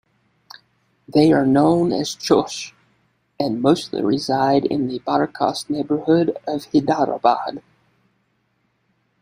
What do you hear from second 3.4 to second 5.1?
mostly reside in the